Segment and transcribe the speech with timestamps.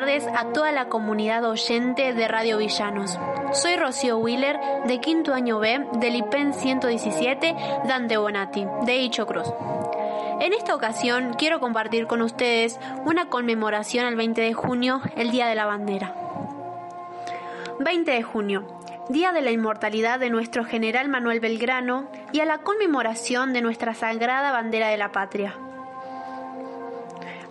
[0.00, 3.18] tardes a toda la comunidad oyente de Radio Villanos.
[3.52, 7.56] Soy Rocío Wheeler, de quinto año B del IPEN 117
[7.88, 9.52] Dante Bonatti, de Hicho Cruz.
[10.40, 15.48] En esta ocasión quiero compartir con ustedes una conmemoración al 20 de junio, el Día
[15.48, 16.14] de la Bandera.
[17.80, 18.68] 20 de junio,
[19.08, 23.94] Día de la Inmortalidad de nuestro general Manuel Belgrano y a la conmemoración de nuestra
[23.94, 25.56] sagrada bandera de la patria.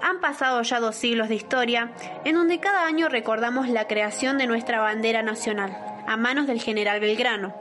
[0.08, 1.92] Han pasado ya dos siglos de historia
[2.24, 7.02] en donde cada año recordamos la creación de nuestra bandera nacional a manos del general
[7.02, 7.54] Belgrano,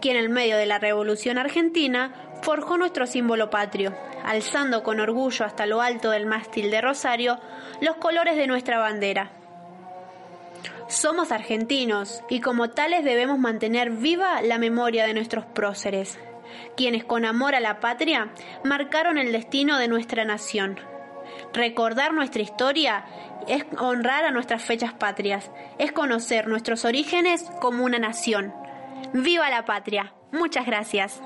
[0.00, 2.12] quien en medio de la Revolución Argentina
[2.42, 7.38] forjó nuestro símbolo patrio, alzando con orgullo hasta lo alto del mástil de Rosario
[7.80, 9.30] los colores de nuestra bandera.
[10.88, 16.18] Somos argentinos y como tales debemos mantener viva la memoria de nuestros próceres,
[16.76, 18.32] quienes con amor a la patria
[18.64, 20.80] marcaron el destino de nuestra nación
[21.52, 23.04] Recordar nuestra historia
[23.48, 28.54] es honrar a nuestras fechas patrias, es conocer nuestros orígenes como una nación.
[29.12, 30.14] ¡Viva la patria!
[30.32, 31.20] Muchas gracias.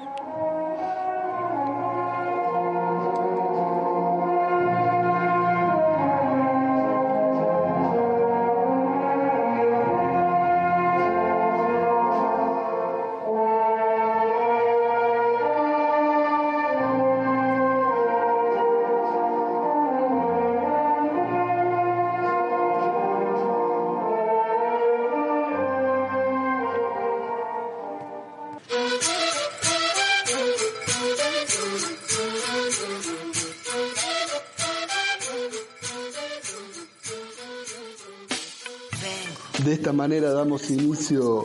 [39.64, 41.44] De esta manera damos inicio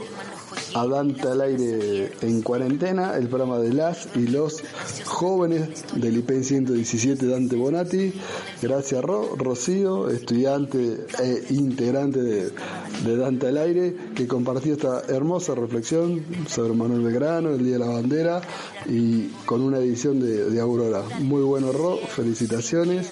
[0.73, 4.61] a Dante al aire en cuarentena, el programa de las y los
[5.05, 8.13] jóvenes del IPEN 117 Dante Bonatti.
[8.61, 16.21] Gracias Ro, Rocío, estudiante e integrante de, Dante al aire, que compartió esta hermosa reflexión
[16.47, 18.41] sobre Manuel Belgrano, el Día de la Bandera,
[18.87, 21.03] y con una edición de, Aurora.
[21.19, 23.11] Muy bueno Ro, felicitaciones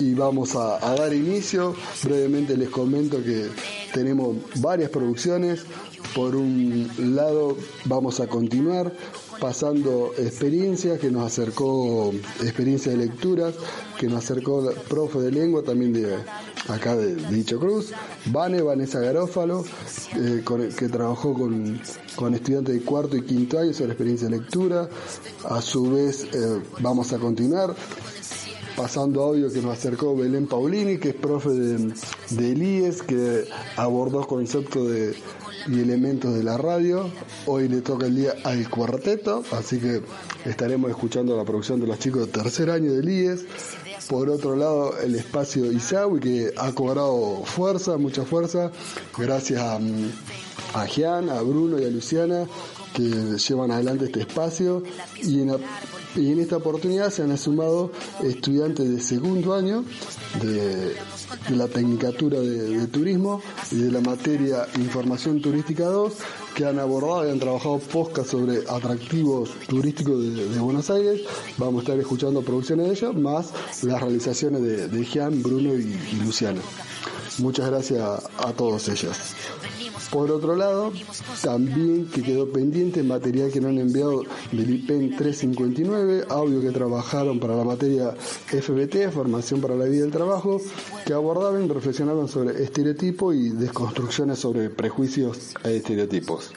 [0.00, 1.74] y vamos a, dar inicio.
[2.04, 3.48] Brevemente les comento que
[3.92, 5.64] tenemos varias producciones.
[6.14, 8.92] Por un lado vamos a continuar
[9.40, 12.12] pasando experiencias que nos acercó,
[12.42, 13.54] experiencia de lecturas,
[13.98, 16.16] que nos acercó profe de lengua también de
[16.68, 17.92] acá de, Dicho Cruz,
[18.26, 19.64] Vane, Vanessa Garófalo,
[20.16, 20.42] eh,
[20.76, 21.80] que trabajó con,
[22.34, 24.88] estudiantes de cuarto y quinto año sobre experiencia de lectura.
[25.48, 27.74] A su vez eh, vamos a continuar
[28.78, 31.92] pasando audio que nos acercó Belén Paulini, que es profe de,
[32.30, 33.44] de Elíes, que
[33.76, 35.16] abordó conceptos de,
[35.66, 37.10] y elementos de la radio.
[37.46, 40.00] Hoy le toca el día al cuarteto, así que
[40.44, 43.46] estaremos escuchando la producción de los chicos de tercer año de Elíes.
[44.08, 48.70] Por otro lado, el espacio Isaui, que ha cobrado fuerza, mucha fuerza,
[49.18, 49.80] gracias a,
[50.74, 52.46] a Gian, a Bruno y a Luciana,
[52.94, 54.82] que llevan adelante este espacio.
[55.22, 59.84] Y en, esta oportunidad se han sumado estudiantes de segundo año
[60.42, 60.96] de,
[61.50, 63.40] la Tecnicatura de, Turismo
[63.70, 66.12] y de la materia Información Turística 2
[66.54, 71.20] que han abordado y han trabajado podcast sobre atractivos turísticos de, Buenos Aires.
[71.56, 73.52] Vamos a estar escuchando producciones de ellos, más
[73.84, 75.94] las realizaciones de, Jean, Bruno y,
[76.24, 76.60] Luciano.
[77.38, 78.02] Muchas gracias
[78.38, 79.16] a todos ellos.
[80.10, 80.92] Por otro lado,
[81.42, 84.22] también que quedó pendiente material que no han enviado
[84.52, 88.14] del IPEN 359, audio que trabajaron para la materia
[88.46, 90.60] FBT, Formación para la Vida y el Trabajo,
[91.04, 96.52] que abordaban y reflexionaban sobre estereotipos y desconstrucciones sobre prejuicios e estereotipos.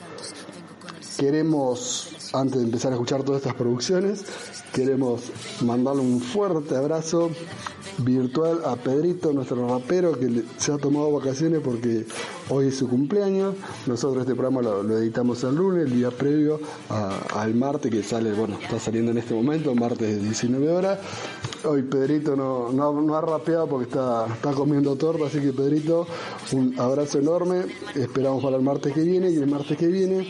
[1.18, 4.24] Queremos, antes de empezar a escuchar todas estas producciones,
[4.74, 5.22] queremos
[5.62, 7.30] mandarle un fuerte abrazo
[8.00, 12.06] virtual a Pedrito, nuestro rapero, que se ha tomado vacaciones porque
[12.50, 13.56] hoy es su cumpleaños.
[13.88, 16.60] Nosotros este programa lo, editamos el lunes, el día previo
[16.90, 21.00] al martes que sale, bueno, está saliendo en este momento, martes de 19 horas.
[21.64, 26.08] Hoy Pedrito no, no, ha rapeado porque está, está comiendo torta, así que Pedrito,
[26.54, 27.66] un abrazo enorme.
[27.96, 30.28] Esperamos para el martes que viene y el martes que viene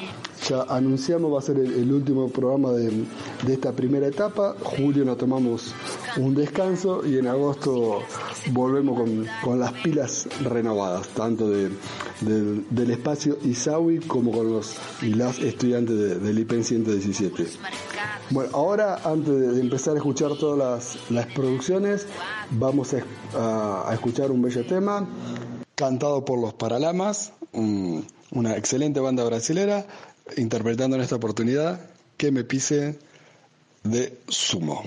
[0.47, 2.89] ya anunciamos va a ser el, último programa de,
[3.45, 4.55] de, esta primera etapa.
[4.61, 5.73] Julio nos tomamos
[6.17, 7.99] un descanso y en agosto
[8.51, 11.69] volvemos con, con las pilas renovadas, tanto de,
[12.21, 17.45] del espacio Isawi como con los y las estudiantes del IPEN 117.
[18.31, 22.07] Bueno, ahora antes de empezar a escuchar todas las, las producciones,
[22.51, 25.07] vamos a, a, escuchar un bello tema
[25.75, 29.85] cantado por los Paralamas, una excelente banda brasilera,
[30.38, 31.80] interpretando en esta oportunidad
[32.18, 33.00] que me pise
[33.83, 34.83] de sumo.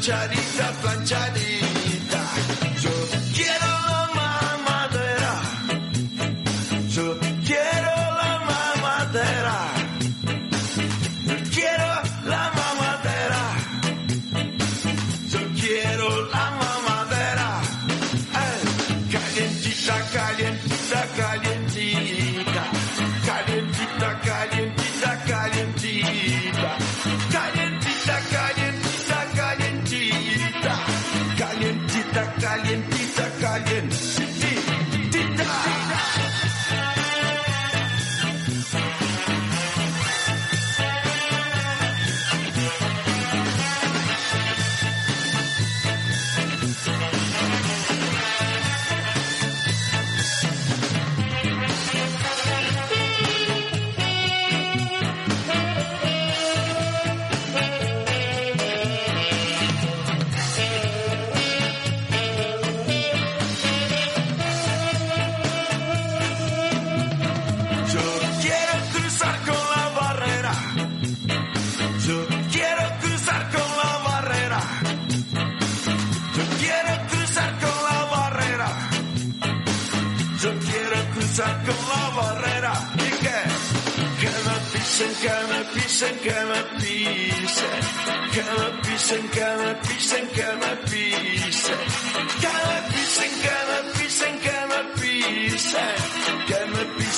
[0.00, 0.69] charita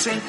[0.05, 0.21] dicen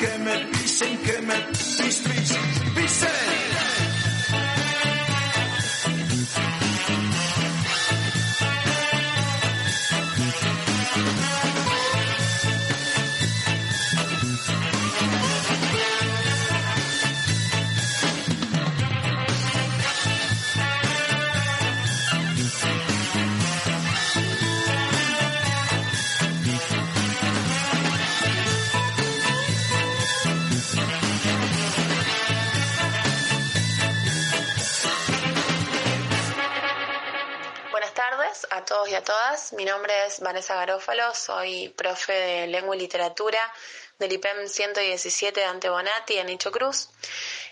[39.73, 43.51] nombre es Vanessa Garófalo, soy profe de Lengua y Literatura
[43.97, 46.89] del IPEM 117 de Antebonati en Nicho Cruz.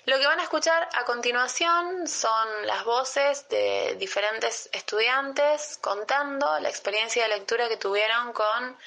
[0.05, 6.69] Lo que van a escuchar a continuación son las voces de diferentes estudiantes contando la
[6.69, 8.77] experiencia de lectura que tuvieron con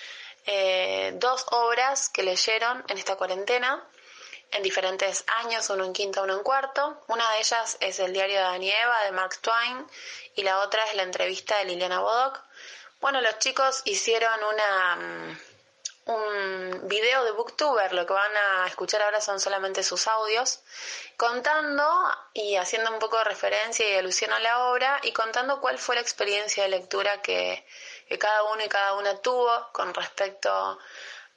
[0.47, 3.85] eh, dos obras que leyeron en esta cuarentena
[4.52, 7.02] en diferentes años, uno en quinto, uno en cuarto.
[7.08, 9.85] Una de ellas es el diario de Anieva de Mark Twain
[10.37, 12.40] y la otra es la entrevista de Liliana Bodoc.
[13.04, 15.38] Bueno, los chicos hicieron una, mm,
[16.06, 20.61] un video de Booktuber, lo que van a escuchar ahora son solamente sus audios,
[21.18, 21.87] contando
[22.32, 25.96] y haciendo un poco de referencia y alusión a la obra y contando cuál fue
[25.96, 27.66] la experiencia de lectura que,
[28.18, 30.78] cada uno y cada una tuvo con respecto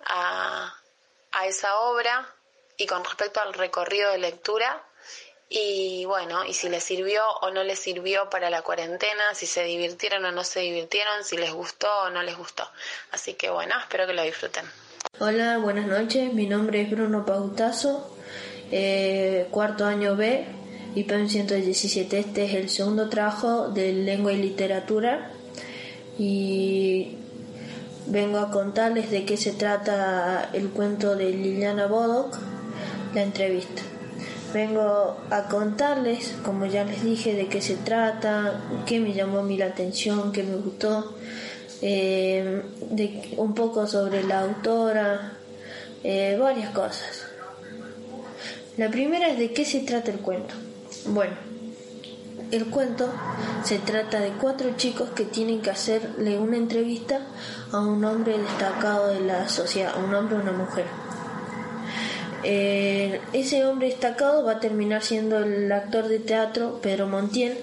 [0.05, 0.74] a,
[1.33, 2.33] a esa obra
[2.77, 4.87] y con respecto al recorrido de lectura
[5.49, 9.63] y bueno, y si les sirvió o no les sirvió para la cuarentena, si se
[9.63, 12.63] divirtieron o no se divirtieron, si les gustó o no les gustó.
[13.11, 14.65] Así que bueno, espero que lo disfruten.
[15.19, 16.33] Hola, buenas noches.
[16.33, 18.13] Mi nombre es Bruno Pautazo,
[18.71, 20.45] eh, cuarto año B,
[20.95, 22.19] IPEM 117.
[22.19, 25.31] Este es el segundo trabajo de lengua y literatura
[26.19, 27.15] y
[28.05, 32.37] vengo a contarles de qué se trata el cuento de Liliana Bodoc,
[33.13, 33.81] la entrevista.
[34.57, 39.43] Vengo a contarles, como ya les dije, de qué se trata, qué me llamó a
[39.43, 41.13] mí la atención, qué me gustó,
[41.83, 45.37] eh, de, un poco sobre la autora,
[46.03, 47.27] eh, varias cosas.
[48.77, 50.55] La primera es de qué se trata el cuento.
[51.05, 51.35] Bueno,
[52.49, 53.13] el cuento
[53.63, 57.27] se trata de cuatro chicos que tienen que hacerle una entrevista
[57.71, 60.85] a un hombre destacado de la sociedad, a un hombre o una mujer.
[62.49, 67.57] Eh, ese hombre destacado va a terminar siendo el actor de teatro Pedro Montiel,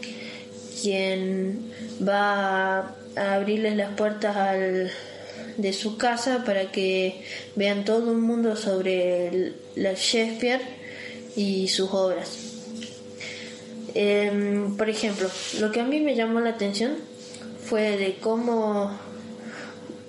[0.83, 1.73] quien
[2.07, 4.37] va a abrirles las puertas
[5.57, 7.25] de su casa para que
[7.57, 10.61] vean todo un mundo sobre la Shakespeare
[11.35, 12.37] y sus obras.
[13.95, 16.97] Em, por ejemplo, lo que a mí me llamó la atención
[17.65, 18.91] fue de cómo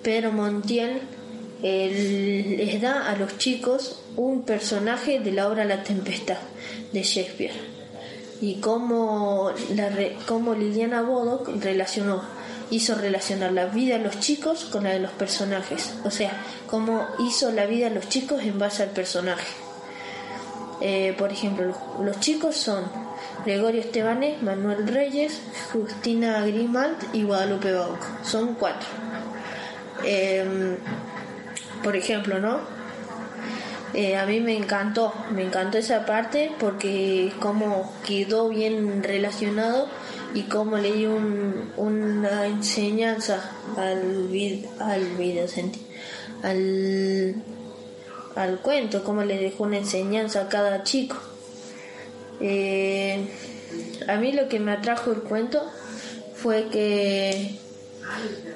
[0.02, 1.00] Pedro Montiel
[1.62, 6.38] eh, les da a los chicos un personaje de la obra La Tempestad
[6.92, 7.52] de Shakespeare
[8.40, 9.90] y cómo, la
[10.26, 12.22] cómo Liliana Bodoc relacionó
[12.70, 15.94] hizo relacionar la vida de los chicos con la de los personajes.
[16.04, 16.32] O sea,
[16.66, 19.46] cómo hizo la vida de los chicos en base al personaje.
[20.80, 22.84] Eh, por ejemplo, los, chicos son
[23.44, 25.40] Gregorio Estebanés, Manuel Reyes,
[25.72, 28.06] Justina Grimald y Guadalupe Bauco.
[28.24, 28.88] Son cuatro.
[30.04, 30.76] Em,
[31.82, 32.75] por ejemplo, ¿no?
[33.96, 39.88] Eh, a mí me encantó, me encantó esa parte porque como quedó bien relacionado
[40.34, 45.46] y cómo le dio un- una enseñanza al, vid- al video,
[46.42, 47.34] al,
[48.34, 51.16] al cuento, cómo le dejó una enseñanza a cada chico.
[52.40, 53.30] Eh,
[54.08, 55.62] a mí lo que me atrajo el cuento
[56.34, 57.58] fue que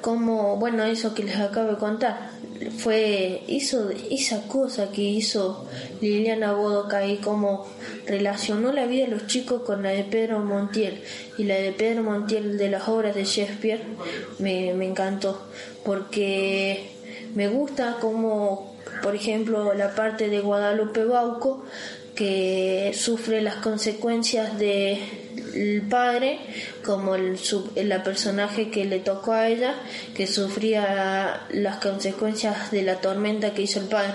[0.02, 2.30] como bueno eso que les acabo de contar
[2.68, 5.66] fue hizo esa cosa que hizo
[6.00, 7.66] Liliana Bodoca y como
[8.06, 11.02] relacionó la vida de los chicos con la de Pedro Montiel.
[11.38, 13.82] Y la de Pedro Montiel de las obras de Shakespeare
[14.38, 15.40] me, me encantó
[15.84, 16.90] porque
[17.34, 21.64] me gusta como por ejemplo la parte de Guadalupe Bauco
[22.14, 24.58] que sufre las consecuencias
[25.52, 26.38] del padre,
[26.84, 29.74] como el, su- la personaje que le tocó a ella,
[30.14, 34.14] que sufría las consecuencias de la tormenta que hizo el padre.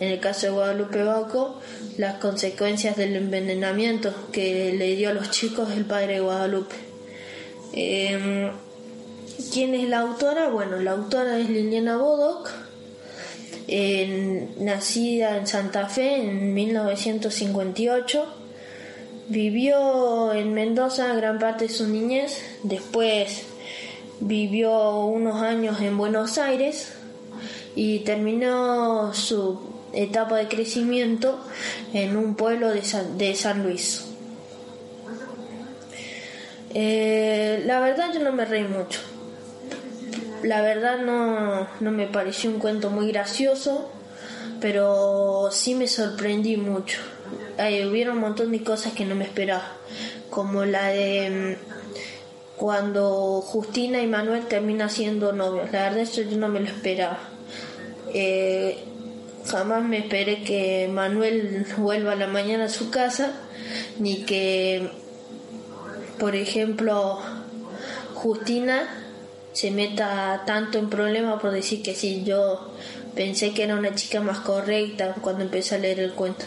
[0.00, 1.60] En el caso de Guadalupe Bauco,
[1.98, 6.74] las consecuencias del envenenamiento que le dio a los chicos el padre de Guadalupe.
[7.72, 8.50] Em,
[9.52, 10.48] ¿Quién es la autora?
[10.48, 12.50] Bueno, la autora es Liliana Bodoc,
[14.58, 18.26] nacida en Santa Fe en 1958.
[19.28, 23.44] Vivió en Mendoza gran parte de su niñez, después
[24.20, 26.92] vivió unos años en Buenos Aires
[27.74, 29.60] y terminó su
[29.92, 31.38] etapa de crecimiento
[31.92, 34.06] en un pueblo de San, de San Luis.
[36.74, 39.00] Eh, la verdad yo no me reí mucho.
[40.42, 43.90] La verdad no, no me pareció un cuento muy gracioso,
[44.60, 46.98] pero sí me sorprendí mucho.
[47.58, 49.76] Hay, hubieron un montón de cosas que no me esperaba,
[50.30, 55.72] como la de mm, cuando Justina y Manuel terminan siendo novios.
[55.72, 57.18] La verdad eso yo no me lo esperaba.
[58.14, 58.78] Eh,
[59.46, 63.32] jamás me esperé que Manuel vuelva a la mañana a su casa,
[63.98, 64.90] ni que,
[66.18, 67.20] por ejemplo,
[68.14, 68.88] Justina
[69.52, 72.72] se meta tanto en problemas por decir que sí, yo
[73.14, 76.44] pensé que era una chica más correcta cuando empecé a leer el cuento.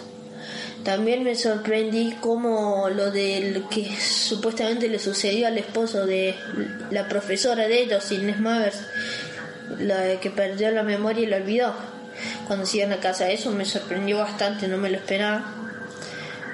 [0.86, 6.36] También me sorprendí como lo del que supuestamente le sucedió al esposo de
[6.92, 8.82] la profesora de ellos, Inés Mavers,
[9.80, 11.74] la que perdió la memoria y la olvidó.
[12.46, 15.44] Cuando se iban a casa, eso me sorprendió bastante, no me lo esperaba.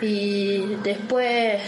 [0.02, 1.62] Y después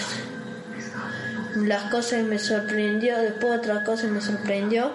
[1.57, 4.91] las cosas que me sorprendió, después otra cosa que me sorprendió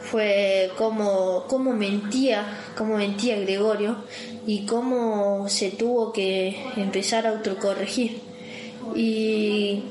[0.00, 2.44] fue cómo, mentía,
[2.76, 3.96] cómo mentía Gregorio
[4.46, 8.20] y cómo se tuvo que empezar a autocorregir.
[8.94, 9.84] Y,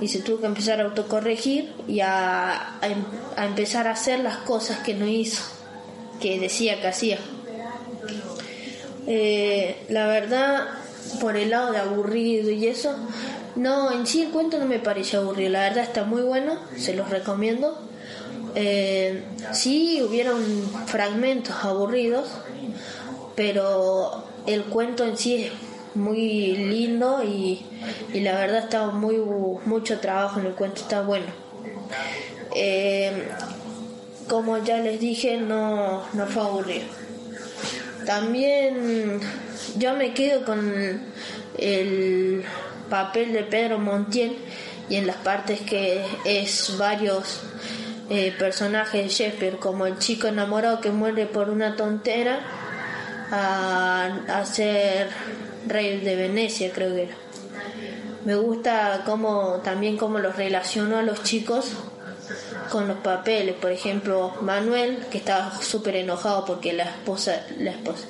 [0.00, 3.04] y se tuvo que empezar a autocorregir y a, a em-
[3.36, 5.42] a empezar a hacer las cosas que no hizo,
[6.20, 7.18] que decía que hacía.
[9.06, 10.68] Eh, la verdad,
[11.20, 12.94] por el lado de aburrido y eso,
[13.56, 16.94] no, en sí el cuento no me pareció aburrido, la verdad está muy bueno, se
[16.94, 17.78] los recomiendo.
[18.54, 20.42] Eh, sí, hubieron
[20.86, 22.28] fragmentos aburridos,
[23.34, 25.52] pero el cuento en sí es
[25.94, 27.64] muy lindo y,
[28.12, 29.16] y la verdad está muy
[29.64, 31.26] mucho trabajo en el cuento, está bueno.
[32.54, 33.28] Eh,
[34.28, 36.86] como ya les dije, no, no fue aburrido.
[38.06, 39.20] También
[39.76, 41.02] yo me quedo con
[41.58, 42.44] el
[42.88, 44.36] papel de Pedro Montiel
[44.88, 47.42] y en las partes que es varios
[48.10, 52.40] eh, personajes de Shakespeare, como el chico enamorado que muere por una tontera,
[53.32, 55.08] a, a ser
[55.66, 57.14] rey de Venecia, creo que era.
[58.24, 61.72] Me gusta cómo, también cómo los relacionó a los chicos
[62.70, 63.56] con los papeles.
[63.56, 68.06] Por ejemplo, Manuel, que estaba súper enojado porque la esposa, la esposa,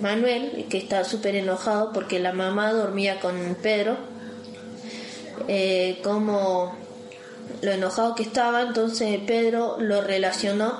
[0.00, 3.96] Manuel, que estaba súper enojado porque la mamá dormía con Pedro,
[5.48, 6.76] eh, como
[7.62, 10.78] lo enojado que estaba, entonces Pedro lo relacionó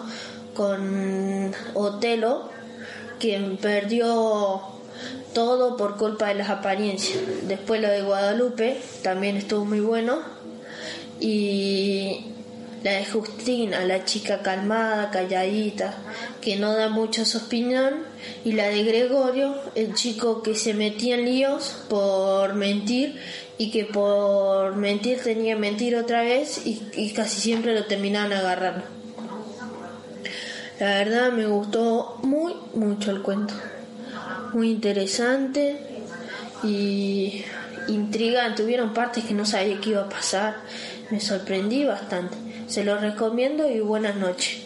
[0.54, 2.51] con Otelo,
[3.22, 4.60] quien perdió
[5.32, 7.20] todo por culpa de las apariencias.
[7.46, 10.18] Después lo de Guadalupe también estuvo muy bueno
[11.20, 12.26] y
[12.82, 15.94] La de Justina, la chica calmada, calladita,
[16.40, 18.02] que no da mucha su opinión.
[18.44, 23.20] Y la de Gregorio, el chico que se metía en líos por mentir
[23.56, 28.32] y que por mentir tenía que mentir otra vez y, y casi siempre lo terminaban
[28.32, 29.01] agarrando.
[30.82, 33.54] La verdad me gustó muy mucho el cuento.
[34.52, 35.78] Muy interesante
[36.64, 37.44] y
[37.86, 38.64] intrigante.
[38.64, 40.56] Hubieron partes que no sabía qué iba a pasar.
[41.12, 42.36] Me sorprendí bastante.
[42.66, 44.58] Se lo recomiendo y buenas noches.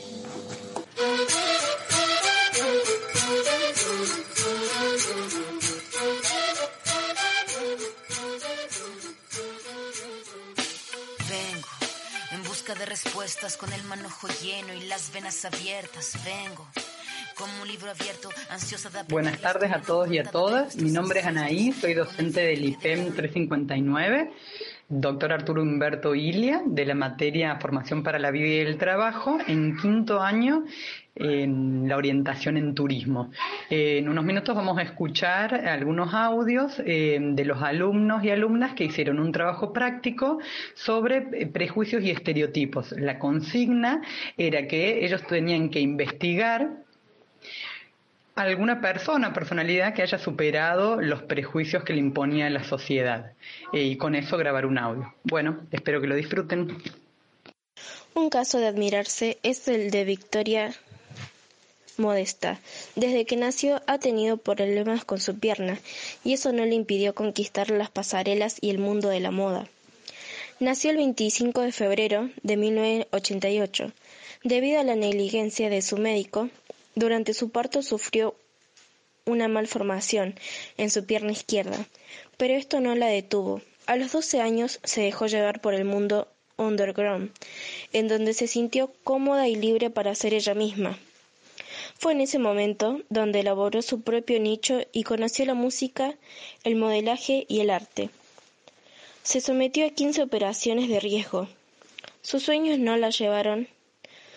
[12.67, 16.19] Busca de respuestas con el manojo lleno y las venas abiertas.
[16.25, 16.67] Vengo
[17.37, 20.75] como un libro abierto, ansiosa de aprender Buenas tardes a todos y a todas.
[20.77, 24.33] Mi nombre es Anaí, soy docente del IPEM 359,
[24.89, 29.77] doctor Arturo Humberto Ilia, de la materia Formación para la Vida y el Trabajo, en
[29.77, 30.65] quinto año
[31.17, 33.31] en la orientación en turismo.
[33.71, 38.75] Eh, en unos minutos vamos a escuchar algunos audios eh, de los alumnos y alumnas
[38.75, 40.39] que hicieron un trabajo práctico
[40.75, 42.93] sobre eh, prejuicios y estereotipos.
[42.93, 44.03] La consigna
[44.37, 46.86] era que ellos tenían que investigar
[48.37, 53.33] alguna persona, personalidad que haya superado los prejuicios que le imponía la sociedad
[53.73, 55.15] eh, y con eso grabar un audio.
[55.25, 56.77] Bueno, espero que lo disfruten.
[58.15, 60.75] Un caso de admirarse es el de Victoria
[61.97, 62.61] Modesta.
[62.95, 65.79] Desde que nació ha tenido problemas con su pierna
[66.25, 69.67] y eso no le impidió conquistar las pasarelas y el mundo de la moda.
[70.61, 73.93] Nació el 25 de febrero de 1988.
[74.45, 76.49] Debido a la negligencia de su médico,
[76.97, 78.35] durante su parto sufrió
[79.27, 80.35] una malformación
[80.79, 81.87] en su pierna izquierda,
[82.39, 83.61] pero esto no la detuvo.
[83.87, 87.31] A los 12 años se dejó llevar por el mundo underground,
[87.93, 90.99] en donde se sintió cómoda y libre para ser ella misma.
[91.99, 96.15] Fue en ese momento donde elaboró su propio nicho y conoció la música,
[96.65, 98.11] el modelaje y el arte.
[99.23, 101.49] Se sometió a 15 operaciones de riesgo.
[102.23, 103.69] Sus sueños no la llevaron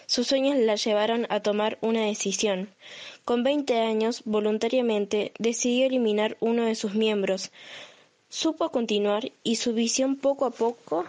[0.10, 2.68] sus sueños la llevaron a tomar una decisión.
[3.26, 7.52] Con veinte años, voluntariamente, decidió eliminar uno de sus miembros.
[8.28, 11.06] Supo continuar y su visión poco a poco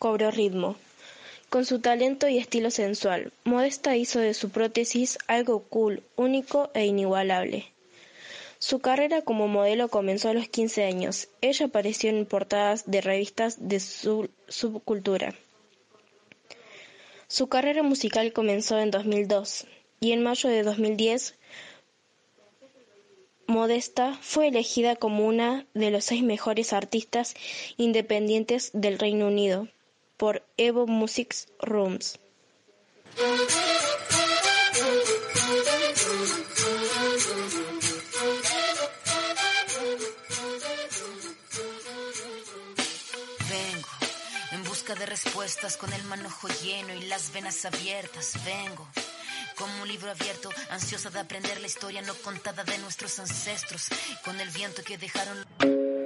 [0.00, 0.74] cobró ritmo.
[1.48, 6.86] Con su talento y estilo sensual, Modesta hizo de su prótesis algo cool, único e
[6.86, 7.66] inigualable.
[8.58, 11.28] Su carrera como modelo comenzó a los 15 años.
[11.40, 15.36] Ella apareció en portadas de revistas de su subcultura.
[17.28, 19.66] Su carrera musical comenzó en 2002
[20.00, 21.34] y en mayo de 2010
[23.46, 27.34] Modesta fue elegida como una de los seis mejores artistas
[27.78, 29.68] independientes del Reino Unido
[30.18, 32.18] por Evo Music Rooms.
[44.94, 48.42] De respuestas con el manojo lleno y las venas abiertas.
[48.44, 48.88] Vengo
[49.56, 53.88] como un libro abierto, ansiosa de aprender la historia no contada de nuestros ancestros,
[54.24, 55.97] con el viento que dejaron.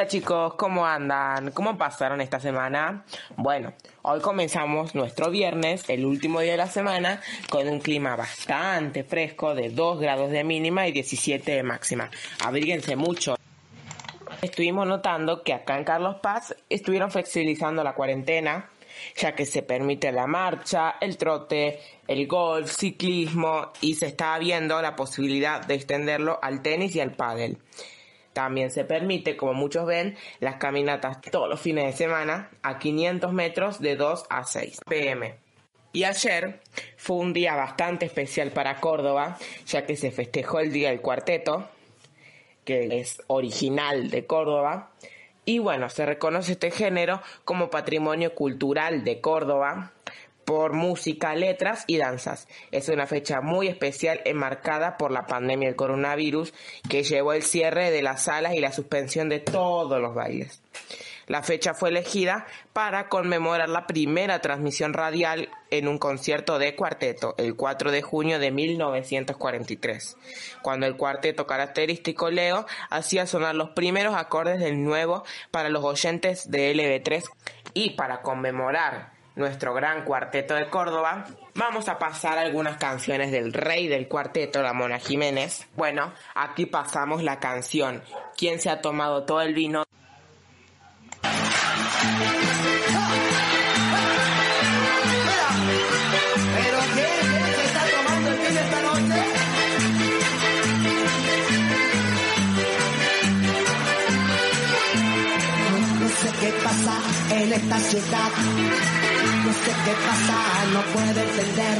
[0.00, 1.50] Hola chicos, ¿cómo andan?
[1.50, 3.04] ¿Cómo pasaron esta semana?
[3.36, 9.04] Bueno, hoy comenzamos nuestro viernes, el último día de la semana, con un clima bastante
[9.04, 12.10] fresco de 2 grados de mínima y 17 de máxima.
[12.42, 13.36] Abríguense mucho.
[14.40, 18.70] Estuvimos notando que acá en Carlos Paz estuvieron flexibilizando la cuarentena,
[19.18, 24.80] ya que se permite la marcha, el trote, el golf, ciclismo y se está viendo
[24.80, 27.58] la posibilidad de extenderlo al tenis y al pádel.
[28.32, 33.32] También se permite, como muchos ven, las caminatas todos los fines de semana a 500
[33.32, 35.34] metros de 2 a 6 pm.
[35.92, 36.60] Y ayer
[36.96, 41.68] fue un día bastante especial para Córdoba, ya que se festejó el Día del Cuarteto,
[42.64, 44.92] que es original de Córdoba.
[45.44, 49.92] Y bueno, se reconoce este género como patrimonio cultural de Córdoba
[50.50, 52.48] por música, letras y danzas.
[52.72, 56.52] Es una fecha muy especial enmarcada por la pandemia del coronavirus
[56.88, 60.60] que llevó el cierre de las salas y la suspensión de todos los bailes.
[61.28, 67.36] La fecha fue elegida para conmemorar la primera transmisión radial en un concierto de cuarteto,
[67.38, 70.16] el 4 de junio de 1943,
[70.62, 76.50] cuando el cuarteto característico Leo hacía sonar los primeros acordes del nuevo para los oyentes
[76.50, 77.22] de LB3
[77.72, 81.24] y para conmemorar nuestro gran cuarteto de Córdoba,
[81.54, 85.68] vamos a pasar algunas canciones del rey del cuarteto, la Mona Jiménez.
[85.74, 88.02] Bueno, aquí pasamos la canción
[88.36, 89.84] ¿Quién se ha tomado todo el vino?
[107.30, 108.30] En esta ciudad.
[109.44, 110.38] No sé qué pasa,
[110.72, 111.78] no puedo entender.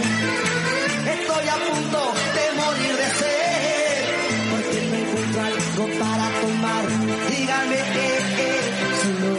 [1.14, 4.04] Estoy a punto de morir de sed.
[4.50, 6.84] Porque no encuentro algo para tomar.
[7.30, 8.60] Dígame, eh, eh,
[9.02, 9.38] solo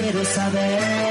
[0.00, 1.03] quiero saber.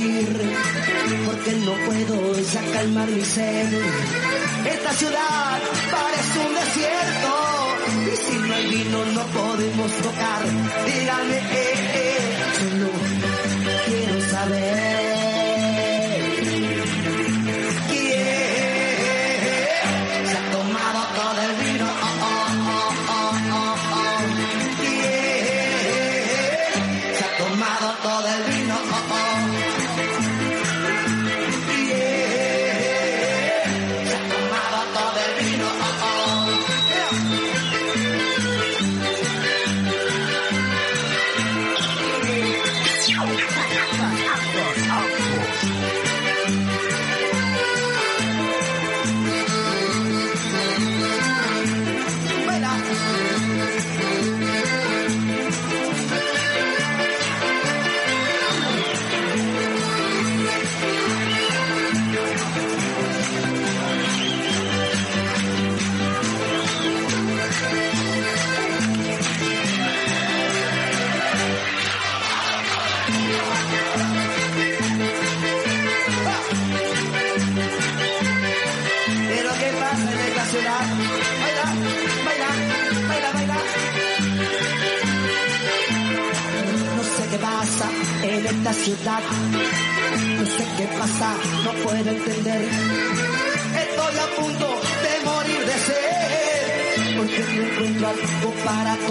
[0.00, 3.72] Porque no puedo ya calmar mi sed.
[4.66, 7.32] Esta ciudad parece un desierto
[8.12, 10.42] y si no hay vino no podemos tocar.
[10.86, 12.18] Dígame, eh, eh,
[12.58, 12.90] solo
[13.86, 14.93] quiero saber.
[98.64, 99.03] Para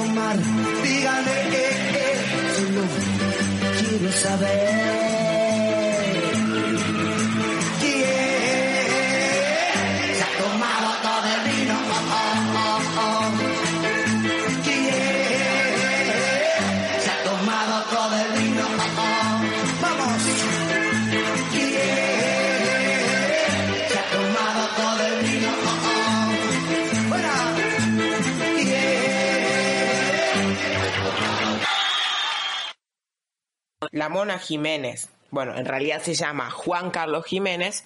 [34.23, 37.83] Mona Jiménez, bueno, en realidad se llama Juan Carlos Jiménez,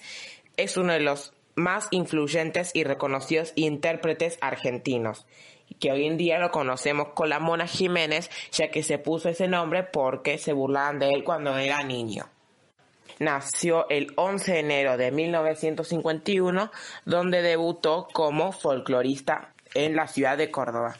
[0.56, 5.26] es uno de los más influyentes y reconocidos intérpretes argentinos,
[5.80, 9.48] que hoy en día lo conocemos con la Mona Jiménez, ya que se puso ese
[9.48, 12.26] nombre porque se burlaban de él cuando era niño.
[13.18, 16.70] Nació el 11 de enero de 1951,
[17.04, 20.98] donde debutó como folclorista en la ciudad de Córdoba.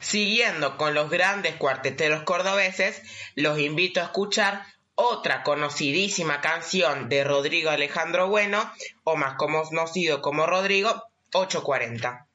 [0.00, 3.02] Siguiendo con los grandes cuarteteros cordobeses,
[3.34, 8.70] los invito a escuchar otra conocidísima canción de Rodrigo Alejandro Bueno,
[9.04, 10.90] o más conocido como Rodrigo,
[11.32, 12.26] 840.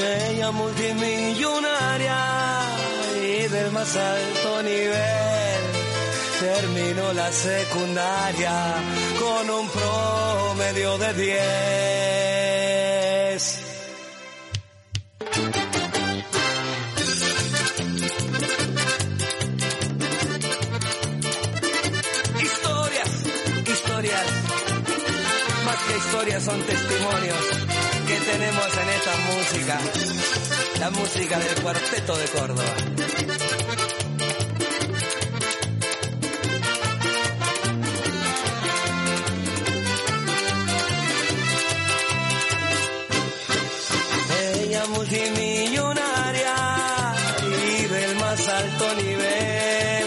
[0.00, 2.18] Ella multimillonaria
[3.16, 5.47] y del más alto nivel.
[6.40, 8.74] Terminó la secundaria
[9.18, 11.38] con un promedio de 10.
[22.40, 23.10] Historias,
[23.66, 24.26] historias,
[25.64, 27.38] más que historias son testimonios
[28.06, 29.80] que tenemos en esta música,
[30.78, 32.74] la música del cuarteto de Córdoba.
[45.08, 46.54] multimillonaria
[47.42, 50.06] vive el más alto nivel.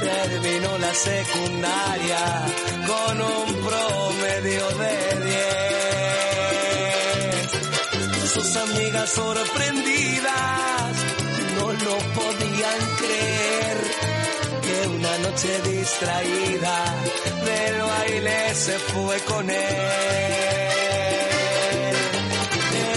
[0.00, 2.44] Terminó la secundaria
[2.86, 4.96] con un promedio de
[8.20, 8.30] 10.
[8.32, 10.96] Sus amigas sorprendidas
[11.56, 13.78] no lo podían creer
[14.62, 16.84] que una noche distraída
[17.44, 20.79] del baile se fue con él.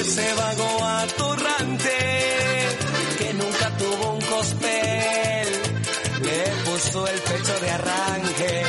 [0.06, 1.98] Ese vago atorrante
[3.18, 5.48] que nunca tuvo un cospel
[6.22, 8.64] le puso el pecho de arranque,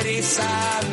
[0.00, 0.83] erizándole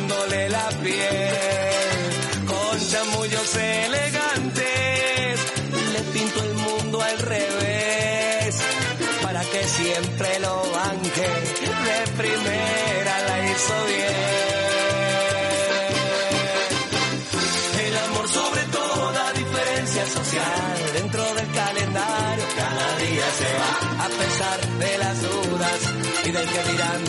[24.82, 25.80] de las dudas
[26.24, 27.00] y del que dirán,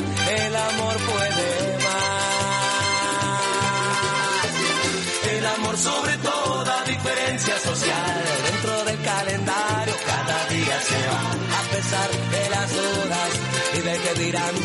[0.46, 2.14] el amor puede más.
[5.38, 11.24] El amor sobre toda diferencia social, dentro del calendario, cada día se va,
[11.60, 13.30] a pesar de las dudas
[13.78, 14.56] y del que dirán,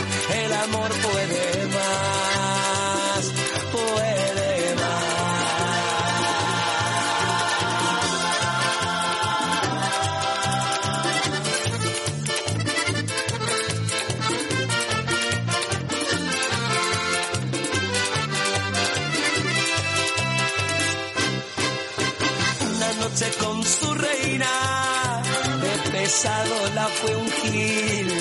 [0.44, 3.22] el amor puede más,
[3.72, 4.27] puede
[23.18, 25.22] noche con su reina.
[25.60, 28.12] De pesado la fue un gil,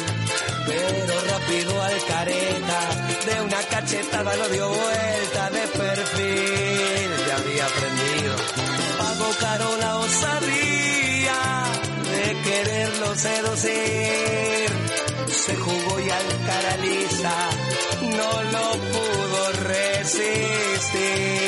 [0.65, 2.79] pero rápido al careta.
[3.25, 7.10] De una cachetada lo dio vuelta de perfil.
[7.27, 8.36] Ya había aprendido.
[8.97, 11.63] Pagó caro la osadía
[12.12, 14.69] de quererlo seducir.
[15.31, 17.49] Se jugó y al cara lisa
[18.01, 21.47] no lo pudo resistir.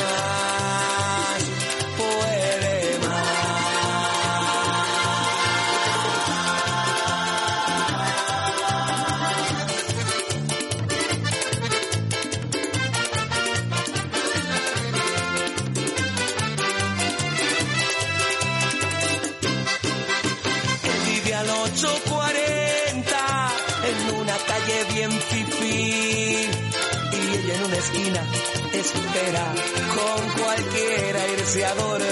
[31.75, 32.10] cualquiera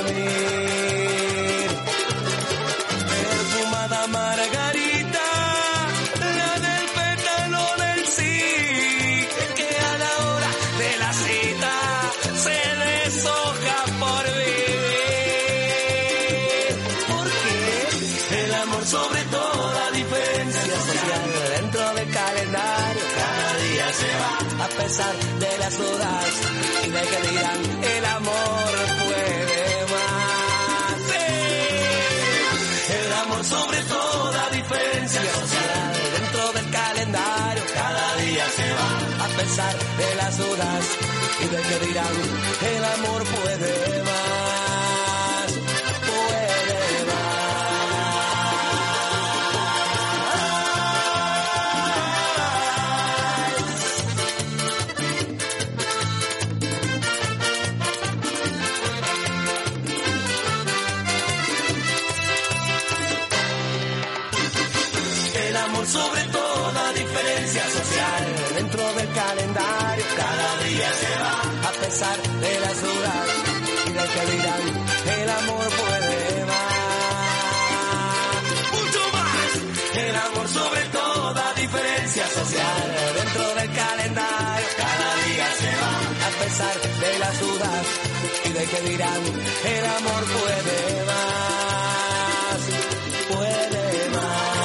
[41.52, 42.38] de que dirán
[86.60, 87.88] de las dudas
[88.43, 89.24] y del que dirán
[89.65, 92.69] el amor puede más
[93.30, 94.60] puede más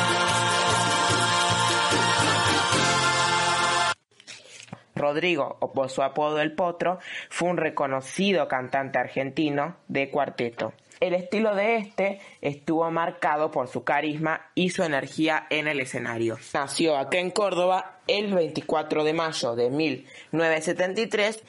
[4.96, 6.98] Rodrigo, o por su apodo El Potro,
[7.30, 10.72] fue un reconocido cantante argentino de cuarteto.
[10.98, 16.38] El estilo de este estuvo marcado por su carisma y su energía en el escenario.
[16.54, 21.44] Nació acá en Córdoba el 24 de mayo de 1973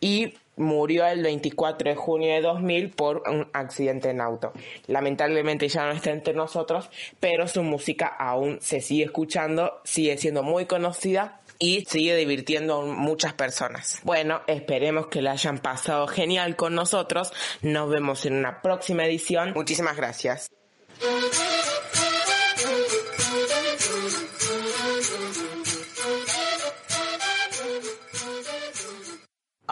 [0.00, 4.52] y murió el 24 de junio de 2000 por un accidente en auto.
[4.86, 10.42] Lamentablemente ya no está entre nosotros, pero su música aún se sigue escuchando, sigue siendo
[10.42, 14.00] muy conocida y sigue divirtiendo a muchas personas.
[14.02, 17.32] Bueno, esperemos que la hayan pasado genial con nosotros.
[17.62, 19.52] Nos vemos en una próxima edición.
[19.54, 20.50] Muchísimas gracias.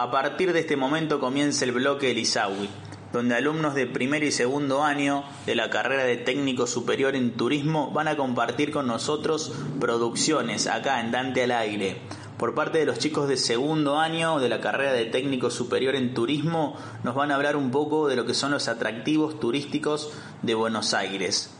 [0.01, 2.69] A partir de este momento comienza el bloque Elisawi,
[3.11, 7.91] donde alumnos de primer y segundo año de la carrera de técnico superior en turismo
[7.91, 11.97] van a compartir con nosotros producciones acá en Dante al Aire.
[12.37, 16.13] Por parte de los chicos de segundo año de la carrera de técnico superior en
[16.13, 20.55] turismo nos van a hablar un poco de lo que son los atractivos turísticos de
[20.55, 21.53] Buenos Aires.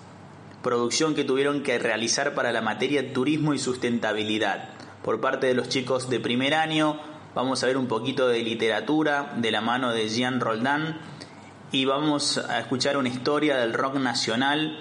[0.64, 4.70] Producción que tuvieron que realizar para la materia turismo y sustentabilidad.
[5.04, 7.02] Por parte de los chicos de primer año
[7.36, 10.98] vamos a ver un poquito de literatura de la mano de Jean Roldán
[11.72, 14.80] y vamos a escuchar una historia del rock nacional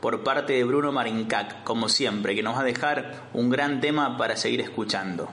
[0.00, 4.16] por parte de Bruno Marincac, como siempre, que nos va a dejar un gran tema
[4.16, 5.28] para seguir escuchando.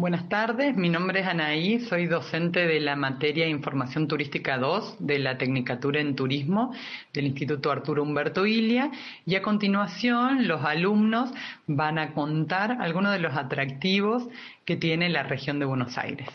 [0.00, 5.18] Buenas tardes, mi nombre es Anaí, soy docente de la materia Información Turística 2 de
[5.18, 6.72] la Tecnicatura en Turismo
[7.12, 8.90] del Instituto Arturo Humberto Ilia
[9.26, 11.34] y a continuación los alumnos
[11.66, 14.26] van a contar algunos de los atractivos
[14.64, 16.30] que tiene la región de Buenos Aires.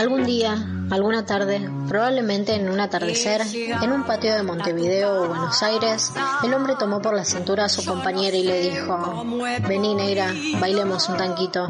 [0.00, 0.56] Algún día,
[0.90, 3.42] alguna tarde, probablemente en un atardecer,
[3.82, 7.68] en un patio de Montevideo o Buenos Aires, el hombre tomó por la cintura a
[7.68, 9.24] su compañera y le dijo,
[9.68, 11.68] vení negra, bailemos un tanquito.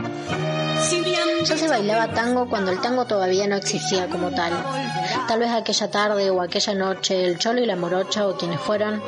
[1.44, 4.52] Ya se bailaba tango cuando el tango todavía no existía como tal.
[5.28, 9.02] Tal vez aquella tarde o aquella noche el cholo y la morocha o quienes fueron,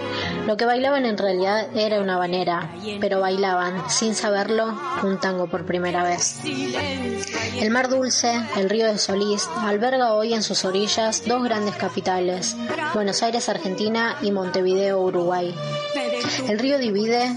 [0.47, 2.71] lo que bailaban en realidad era una banera,
[3.01, 6.41] pero bailaban, sin saberlo, un tango por primera vez.
[6.45, 12.57] El mar dulce, el río de Solís, alberga hoy en sus orillas dos grandes capitales,
[12.95, 15.55] Buenos Aires, Argentina y Montevideo, Uruguay.
[16.49, 17.37] El río divide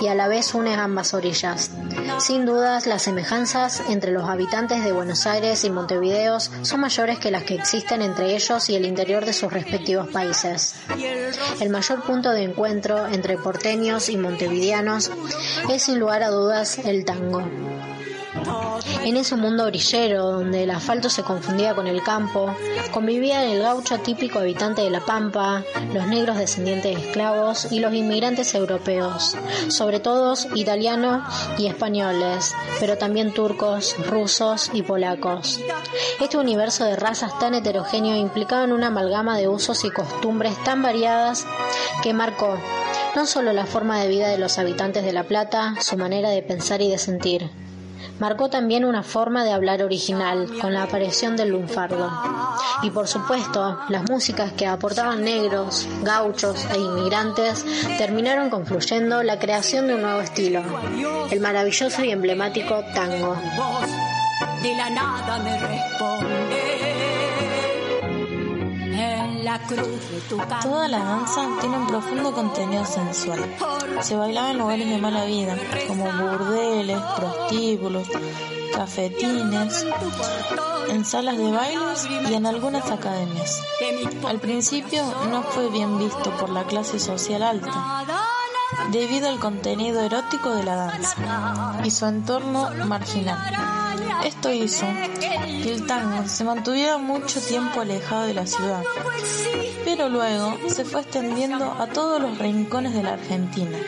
[0.00, 1.70] y a la vez une ambas orillas.
[2.18, 7.30] Sin dudas, las semejanzas entre los habitantes de Buenos Aires y Montevideo son mayores que
[7.30, 10.74] las que existen entre ellos y el interior de sus respectivos países.
[11.60, 15.10] El mayor punto de encuentro entre porteños y montevideanos
[15.70, 17.42] es sin lugar a dudas el tango.
[19.02, 22.54] En ese mundo orillero, donde el asfalto se confundía con el campo,
[22.90, 27.94] convivían el gaucho típico habitante de la Pampa, los negros descendientes de esclavos y los
[27.94, 29.36] inmigrantes europeos,
[29.68, 31.22] sobre todo italianos
[31.58, 35.60] y españoles, pero también turcos, rusos y polacos.
[36.20, 40.82] Este universo de razas tan heterogéneo implicaba en una amalgama de usos y costumbres tan
[40.82, 41.46] variadas
[42.02, 42.58] que marcó
[43.14, 46.42] no solo la forma de vida de los habitantes de La Plata, su manera de
[46.42, 47.50] pensar y de sentir,
[48.18, 52.10] marcó también una forma de hablar original con la aparición del lunfardo.
[52.82, 57.64] Y por supuesto, las músicas que aportaban negros, gauchos e inmigrantes
[57.98, 60.62] terminaron confluyendo la creación de un nuevo estilo,
[61.30, 63.36] el maravilloso y emblemático tango.
[70.62, 73.38] Toda la danza tiene un profundo contenido sensual.
[74.00, 78.08] Se bailaba en lugares de mala vida, como burdeles, prostíbulos,
[78.74, 79.86] cafetines,
[80.88, 83.62] en salas de bailes y en algunas academias.
[84.26, 88.04] Al principio no fue bien visto por la clase social alta,
[88.90, 93.85] debido al contenido erótico de la danza y su entorno marginal.
[94.24, 94.86] Esto hizo
[95.62, 98.82] que el tango se mantuviera mucho tiempo alejado de la ciudad,
[99.84, 103.78] pero luego se fue extendiendo a todos los rincones de la Argentina,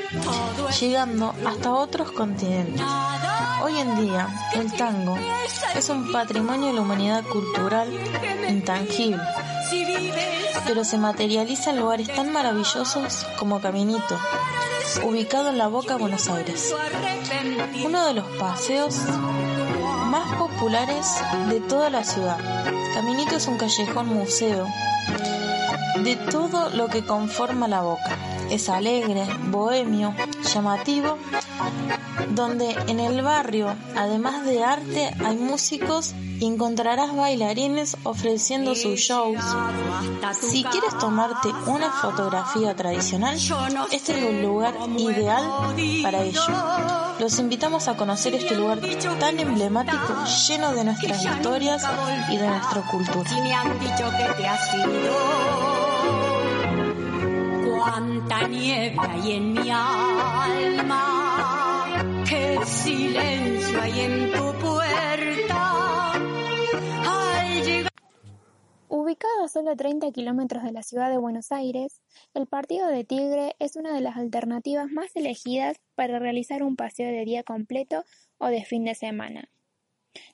[0.80, 2.82] llegando hasta otros continentes.
[3.62, 5.16] Hoy en día, el tango
[5.76, 7.88] es un patrimonio de la humanidad cultural
[8.48, 9.20] intangible,
[10.66, 14.18] pero se materializa en lugares tan maravillosos como Caminito,
[15.04, 16.74] ubicado en la Boca, Buenos Aires.
[17.84, 18.96] Uno de los paseos
[20.58, 22.36] populares de toda la ciudad.
[22.92, 24.66] Caminito es un callejón museo
[26.02, 28.27] de todo lo que conforma la boca.
[28.50, 30.14] Es alegre, bohemio,
[30.52, 31.18] llamativo,
[32.30, 39.40] donde en el barrio, además de arte, hay músicos y encontrarás bailarines ofreciendo sus shows.
[40.40, 43.36] Si quieres tomarte una fotografía tradicional,
[43.90, 45.44] este es el lugar ideal
[46.02, 46.40] para ello.
[47.18, 48.80] Los invitamos a conocer este lugar
[49.18, 51.82] tan emblemático, lleno de nuestras historias
[52.30, 53.28] y de nuestra cultura.
[58.28, 60.94] Cuánta nieve hay en mi alma,
[62.28, 66.12] qué silencio hay en tu puerta.
[66.12, 67.90] Al llegar
[68.88, 72.02] Ubicado a solo 30 kilómetros de la ciudad de Buenos Aires,
[72.34, 77.10] el Partido de Tigre es una de las alternativas más elegidas para realizar un paseo
[77.10, 78.04] de día completo
[78.36, 79.48] o de fin de semana.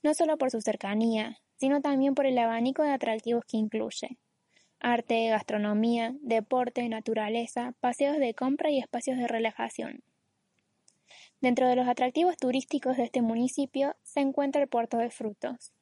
[0.03, 4.19] No solo por su cercanía, sino también por el abanico de atractivos que incluye.
[4.87, 10.03] Arte, gastronomía, deporte, naturaleza, paseos de compra y espacios de relajación.
[11.41, 15.73] Dentro de los atractivos turísticos de este municipio se encuentra el Puerto de Frutos.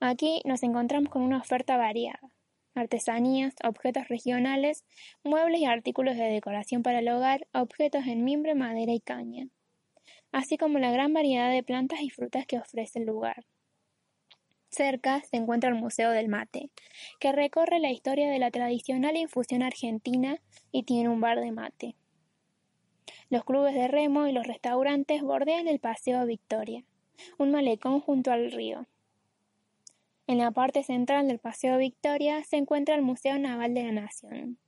[0.00, 2.18] Aquí nos encontramos con una oferta variada.
[2.74, 4.84] Artesanías, objetos regionales,
[5.22, 9.46] muebles y artículos de decoración para el hogar, objetos en mimbre, madera y caña,
[10.32, 13.44] así como la gran variedad de plantas y frutas que ofrece el lugar.
[14.70, 16.70] Cerca se encuentra el Museo del Mate,
[17.18, 20.40] que recorre la historia de la tradicional infusión argentina
[20.70, 21.96] y tiene un bar de mate.
[23.30, 26.84] Los clubes de remo y los restaurantes bordean el Paseo Victoria,
[27.36, 28.86] un malecón junto al río.
[30.28, 34.58] En la parte central del Paseo Victoria se encuentra el Museo Naval de la Nación,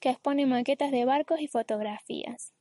[0.00, 2.54] que expone maquetas de barcos y fotografías.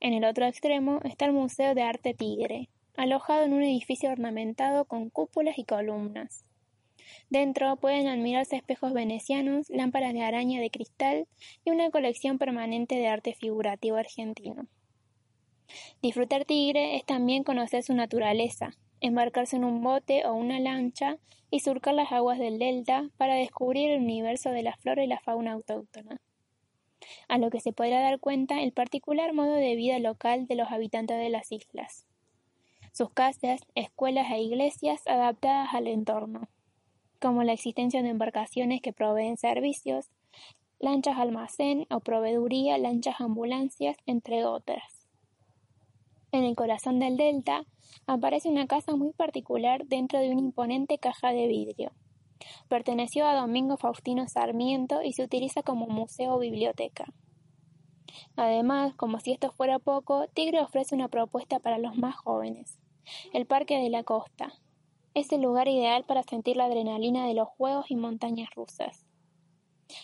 [0.00, 4.84] En el otro extremo está el Museo de Arte Tigre, alojado en un edificio ornamentado
[4.84, 6.44] con cúpulas y columnas.
[7.30, 11.26] Dentro pueden admirarse espejos venecianos, lámparas de araña de cristal
[11.64, 14.66] y una colección permanente de arte figurativo argentino.
[16.02, 21.18] Disfrutar Tigre es también conocer su naturaleza, embarcarse en un bote o una lancha
[21.50, 25.20] y surcar las aguas del delta para descubrir el universo de la flora y la
[25.20, 26.20] fauna autóctona.
[27.28, 30.70] A lo que se podrá dar cuenta el particular modo de vida local de los
[30.70, 32.06] habitantes de las islas.
[32.96, 36.46] Sus casas, escuelas e iglesias adaptadas al entorno,
[37.20, 40.10] como la existencia de embarcaciones que proveen servicios,
[40.78, 45.08] lanchas almacén o proveeduría, lanchas ambulancias, entre otras.
[46.30, 47.64] En el corazón del delta
[48.06, 51.90] aparece una casa muy particular dentro de una imponente caja de vidrio.
[52.68, 57.06] Perteneció a Domingo Faustino Sarmiento y se utiliza como museo o biblioteca.
[58.36, 62.78] Además, como si esto fuera poco, Tigre ofrece una propuesta para los más jóvenes.
[63.32, 64.52] El Parque de la Costa.
[65.14, 69.06] Es el lugar ideal para sentir la adrenalina de los juegos y montañas rusas.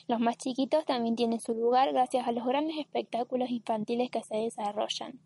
[0.07, 4.37] Los más chiquitos también tienen su lugar gracias a los grandes espectáculos infantiles que se
[4.37, 5.21] desarrollan.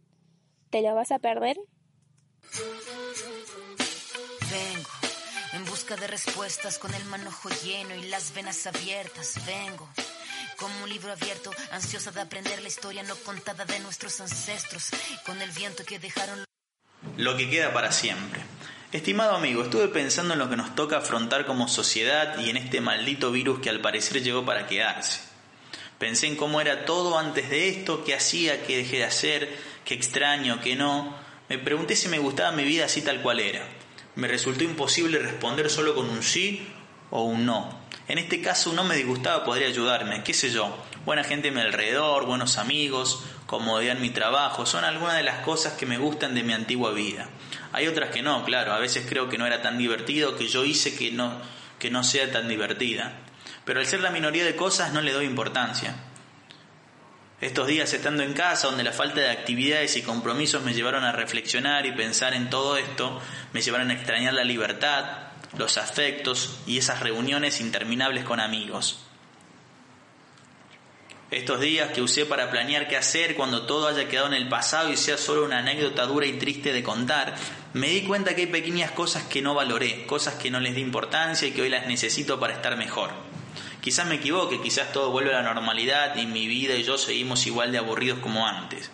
[0.70, 1.56] ¿Te lo vas a perder?
[4.50, 4.90] Vengo
[5.52, 9.44] en busca de respuestas con el manojo lleno y las venas abiertas.
[9.46, 9.88] Vengo
[10.56, 14.90] como un libro abierto, ansiosa de aprender la historia no contada de nuestros ancestros,
[15.26, 16.43] con el viento que dejaron.
[17.16, 18.40] Lo que queda para siempre.
[18.90, 22.80] Estimado amigo, estuve pensando en lo que nos toca afrontar como sociedad y en este
[22.80, 25.20] maldito virus que al parecer llegó para quedarse.
[25.98, 29.94] Pensé en cómo era todo antes de esto, qué hacía, qué dejé de hacer, qué
[29.94, 31.16] extraño, qué no.
[31.48, 33.64] Me pregunté si me gustaba mi vida así tal cual era.
[34.16, 36.66] Me resultó imposible responder solo con un sí
[37.10, 37.80] o un no.
[38.08, 40.76] En este caso un no me disgustaba podría ayudarme, qué sé yo.
[41.04, 43.24] Buena gente a mi alrededor, buenos amigos,
[43.58, 46.92] comodidad en mi trabajo, son algunas de las cosas que me gustan de mi antigua
[46.92, 47.28] vida.
[47.72, 50.64] Hay otras que no, claro, a veces creo que no era tan divertido, que yo
[50.64, 51.40] hice que no,
[51.78, 53.12] que no sea tan divertida.
[53.64, 55.94] Pero al ser la minoría de cosas no le doy importancia.
[57.40, 61.12] Estos días estando en casa, donde la falta de actividades y compromisos me llevaron a
[61.12, 63.20] reflexionar y pensar en todo esto,
[63.52, 65.04] me llevaron a extrañar la libertad,
[65.56, 69.04] los afectos y esas reuniones interminables con amigos.
[71.34, 74.92] Estos días que usé para planear qué hacer cuando todo haya quedado en el pasado
[74.92, 77.34] y sea solo una anécdota dura y triste de contar,
[77.72, 80.80] me di cuenta que hay pequeñas cosas que no valoré, cosas que no les di
[80.80, 83.10] importancia y que hoy las necesito para estar mejor.
[83.80, 87.44] Quizás me equivoque, quizás todo vuelve a la normalidad y mi vida y yo seguimos
[87.48, 88.92] igual de aburridos como antes.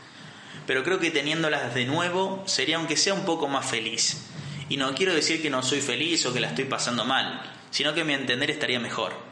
[0.66, 4.30] Pero creo que teniéndolas de nuevo sería aunque sea un poco más feliz.
[4.70, 7.92] Y no quiero decir que no soy feliz o que la estoy pasando mal, sino
[7.92, 9.29] que mi entender estaría mejor.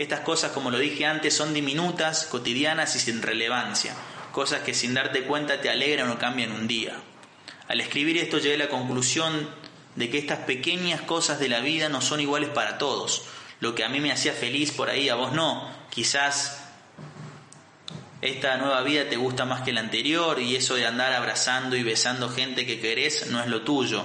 [0.00, 3.94] Estas cosas, como lo dije antes, son diminutas, cotidianas y sin relevancia,
[4.32, 6.96] cosas que sin darte cuenta te alegran o cambian un día.
[7.68, 9.50] Al escribir esto llegué a la conclusión
[9.96, 13.24] de que estas pequeñas cosas de la vida no son iguales para todos.
[13.60, 15.70] Lo que a mí me hacía feliz por ahí, a vos no.
[15.90, 16.64] Quizás
[18.22, 21.82] esta nueva vida te gusta más que la anterior y eso de andar abrazando y
[21.82, 24.02] besando gente que querés no es lo tuyo.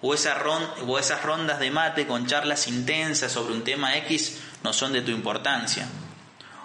[0.00, 4.92] O, o esas rondas de mate con charlas intensas sobre un tema X no son
[4.92, 5.86] de tu importancia.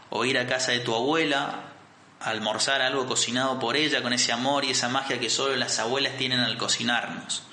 [0.10, 1.66] O ir a casa de tu abuela,
[2.22, 6.18] almorzar algo cocinado por ella con ese amor y esa magia que solo las abuelas
[6.18, 7.44] tienen al cocinarnos.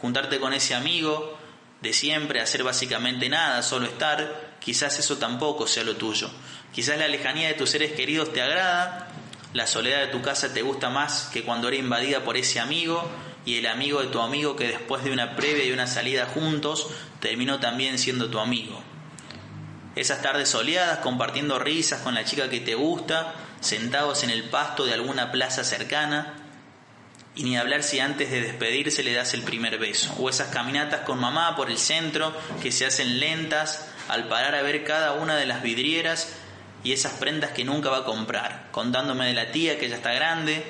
[0.00, 1.38] Juntarte con ese amigo
[1.80, 6.30] de siempre, hacer básicamente nada, solo estar, quizás eso tampoco sea lo tuyo.
[6.72, 9.08] Quizás la lejanía de tus seres queridos te agrada,
[9.54, 13.08] la soledad de tu casa te gusta más que cuando era invadida por ese amigo
[13.46, 16.88] y el amigo de tu amigo que después de una previa y una salida juntos
[17.20, 18.82] terminó también siendo tu amigo.
[19.96, 24.84] Esas tardes soleadas compartiendo risas con la chica que te gusta, sentados en el pasto
[24.84, 26.34] de alguna plaza cercana,
[27.36, 31.00] y ni hablar si antes de despedirse le das el primer beso, o esas caminatas
[31.00, 32.32] con mamá por el centro
[32.62, 36.32] que se hacen lentas al parar a ver cada una de las vidrieras
[36.84, 40.12] y esas prendas que nunca va a comprar, contándome de la tía que ya está
[40.12, 40.64] grande,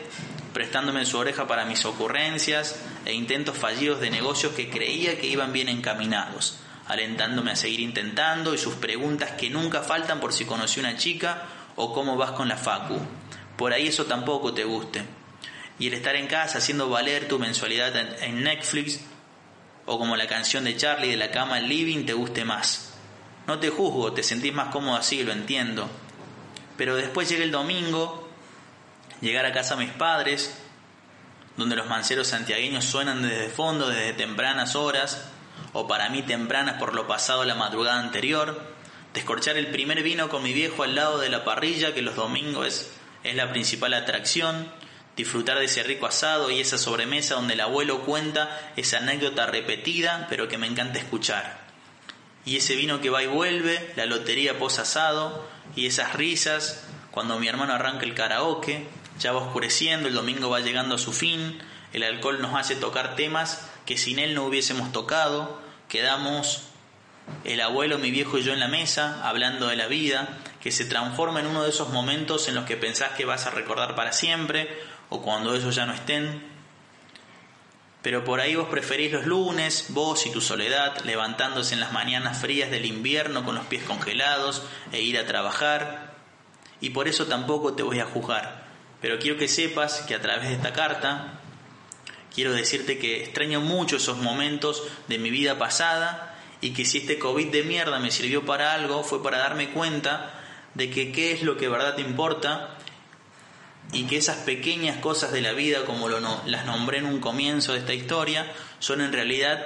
[0.55, 5.53] prestándome su oreja para mis ocurrencias e intentos fallidos de negocios que creía que iban
[5.53, 6.59] bien encaminados,
[6.89, 11.45] alentándome a seguir intentando y sus preguntas que nunca faltan por si conocí una chica
[11.77, 12.99] o cómo vas con la facu.
[13.57, 15.03] Por ahí eso tampoco te guste.
[15.79, 19.01] Y el estar en casa haciendo valer tu mensualidad en Netflix
[19.87, 22.95] o como la canción de Charlie de la cama living te guste más.
[23.47, 25.89] No te juzgo, te sentís más cómodo así, lo entiendo.
[26.77, 28.29] Pero después llega el domingo,
[29.21, 30.59] llegar a casa a mis padres,
[31.57, 35.31] donde los manceros santiagueños suenan desde fondo, desde tempranas horas,
[35.75, 38.73] o para mí tempranas por lo pasado la madrugada anterior,
[39.13, 42.67] descorchar el primer vino con mi viejo al lado de la parrilla, que los domingos
[42.67, 42.93] es,
[43.25, 44.73] es la principal atracción,
[45.17, 50.27] disfrutar de ese rico asado y esa sobremesa donde el abuelo cuenta esa anécdota repetida,
[50.31, 51.63] pero que me encanta escuchar.
[52.47, 55.47] Y ese vino que va y vuelve, la lotería pos asado,
[55.77, 58.87] y esas risas cuando mi hermano arranca el karaoke,
[59.19, 61.61] ya va oscureciendo, el domingo va llegando a su fin,
[61.93, 66.69] el alcohol nos hace tocar temas que sin él no hubiésemos tocado, quedamos
[67.45, 70.85] el abuelo, mi viejo y yo en la mesa, hablando de la vida, que se
[70.85, 74.13] transforma en uno de esos momentos en los que pensás que vas a recordar para
[74.13, 74.69] siempre,
[75.11, 76.43] o cuando ellos ya no estén.
[78.03, 82.39] Pero por ahí vos preferís los lunes, vos y tu soledad, levantándose en las mañanas
[82.39, 84.63] frías del invierno con los pies congelados
[84.93, 86.13] e ir a trabajar.
[86.81, 88.65] Y por eso tampoco te voy a juzgar.
[89.01, 91.41] Pero quiero que sepas que a través de esta carta
[92.35, 97.19] quiero decirte que extraño mucho esos momentos de mi vida pasada y que si este
[97.19, 100.41] COVID de mierda me sirvió para algo fue para darme cuenta
[100.75, 102.77] de que qué es lo que verdad te importa
[103.93, 107.73] y que esas pequeñas cosas de la vida, como lo las nombré en un comienzo
[107.73, 109.65] de esta historia, son en realidad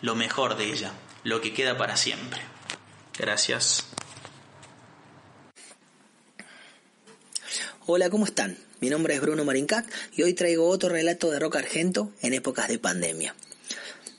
[0.00, 0.92] lo mejor de ella,
[1.22, 2.40] lo que queda para siempre.
[3.16, 3.86] Gracias.
[7.86, 8.67] Hola, ¿cómo están?
[8.80, 12.68] Mi nombre es Bruno Marincac y hoy traigo otro relato de rock argento en épocas
[12.68, 13.34] de pandemia.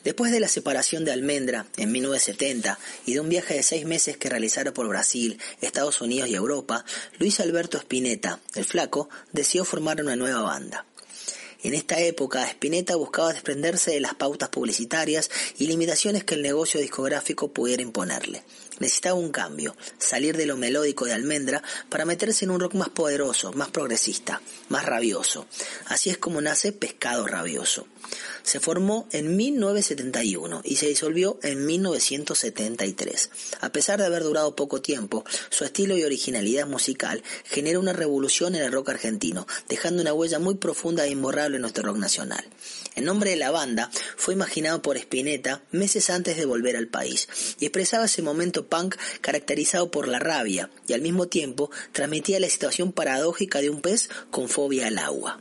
[0.03, 4.18] Después de la separación de Almendra en 1970 y de un viaje de seis meses
[4.18, 6.84] que realizara por Brasil, Estados Unidos y Europa,
[7.20, 10.86] Luis Alberto Spinetta, el flaco, decidió formar una nueva banda.
[11.62, 16.80] En esta época, Spinetta buscaba desprenderse de las pautas publicitarias y limitaciones que el negocio
[16.80, 18.43] discográfico pudiera imponerle.
[18.80, 22.88] Necesitaba un cambio, salir de lo melódico de Almendra para meterse en un rock más
[22.88, 25.47] poderoso, más progresista, más rabioso.
[25.88, 27.88] Así es como nace Pescado Rabioso.
[28.50, 33.30] Se formó en 1971 y se disolvió en 1973.
[33.62, 38.56] A pesar de haber durado poco tiempo, su estilo y originalidad musical genera una revolución
[38.56, 42.43] en el rock argentino, dejando una huella muy profunda e imborrable en nuestro rock nacional.
[42.95, 47.28] El nombre de la banda fue imaginado por Spinetta meses antes de volver al país
[47.60, 52.50] y expresaba ese momento punk caracterizado por la rabia y al mismo tiempo transmitía la
[52.50, 55.39] situación paradójica de un pez con fobia al agua.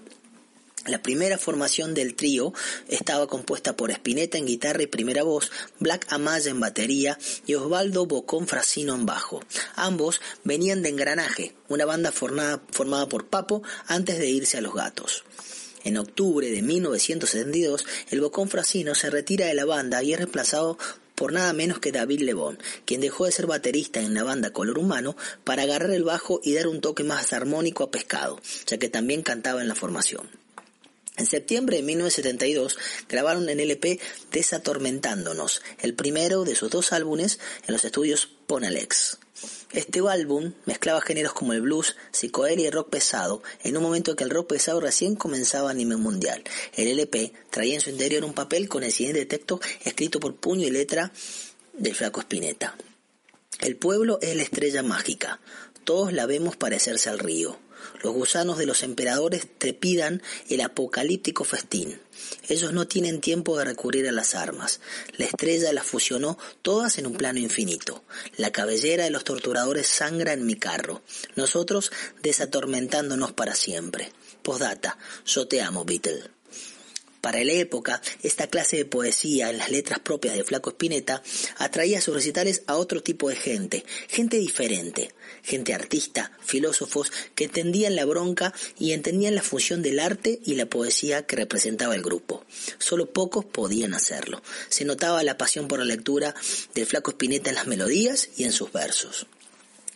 [0.88, 2.54] La primera formación del trío
[2.88, 8.06] estaba compuesta por Spinetta en guitarra y primera voz, Black Amaya en batería y Osvaldo
[8.06, 9.42] Bocón Frasino en bajo.
[9.74, 14.72] Ambos venían de Engranaje, una banda formada, formada por Papo antes de irse a Los
[14.72, 15.24] Gatos.
[15.84, 20.78] En octubre de 1972, el Bocón Frasino se retira de la banda y es reemplazado
[21.14, 24.78] por nada menos que David Lebón, quien dejó de ser baterista en la banda Color
[24.78, 28.88] Humano para agarrar el bajo y dar un toque más armónico a Pescado, ya que
[28.88, 30.28] también cantaba en la formación.
[31.18, 33.98] En septiembre de 1972 grabaron en LP
[34.30, 39.18] Desatormentándonos, el primero de sus dos álbumes en los estudios Ponalex.
[39.72, 44.16] Este álbum mezclaba géneros como el blues, psicodelia y rock pesado, en un momento en
[44.16, 46.44] que el rock pesado recién comenzaba a nivel mundial.
[46.74, 50.68] El LP traía en su interior un papel con el siguiente texto escrito por puño
[50.68, 51.12] y letra
[51.72, 52.76] del flaco Spinetta.
[53.60, 55.40] El pueblo es la estrella mágica,
[55.82, 57.58] todos la vemos parecerse al río.
[58.02, 62.00] Los gusanos de los emperadores trepidan el apocalíptico festín.
[62.48, 64.80] Ellos no tienen tiempo de recurrir a las armas.
[65.16, 68.04] La estrella las fusionó todas en un plano infinito.
[68.36, 71.02] La cabellera de los torturadores sangra en mi carro.
[71.36, 71.92] Nosotros
[72.22, 74.12] desatormentándonos para siempre.
[74.42, 76.37] Postdata, yo te amo, Beatle.
[77.28, 81.22] Para la época, esta clase de poesía en las letras propias de Flaco Espineta
[81.58, 85.12] atraía a sus recitales a otro tipo de gente, gente diferente,
[85.42, 90.64] gente artista, filósofos que entendían la bronca y entendían la función del arte y la
[90.64, 92.46] poesía que representaba el grupo.
[92.78, 94.40] Solo pocos podían hacerlo.
[94.70, 96.34] Se notaba la pasión por la lectura
[96.74, 99.26] del Flaco Espineta en las melodías y en sus versos.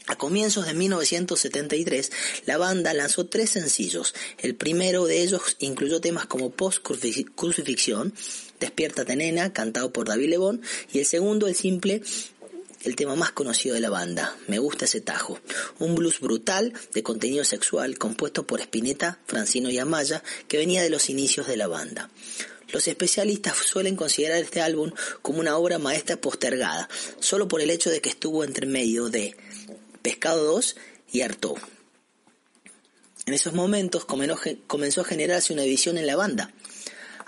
[0.07, 2.11] A comienzos de 1973,
[2.47, 4.15] la banda lanzó tres sencillos.
[4.39, 8.13] El primero de ellos incluyó temas como Post Crucifixión,
[8.59, 12.03] Despiértate Nena, cantado por David Lebón, y el segundo, el simple,
[12.85, 15.39] el tema más conocido de la banda, Me gusta ese tajo,
[15.79, 20.91] un blues brutal de contenido sexual compuesto por Spinetta, Francino y Amaya, que venía de
[20.91, 22.11] los inicios de la banda.
[22.73, 26.89] Los especialistas suelen considerar este álbum como una obra maestra postergada,
[27.21, 29.37] solo por el hecho de que estuvo entre medio de
[30.03, 30.77] Pescado 2
[31.13, 31.59] y Artaud.
[33.25, 36.53] En esos momentos comenzó a generarse una división en la banda.